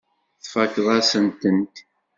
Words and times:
Tfakkeḍ-asen-tent. 0.43 1.75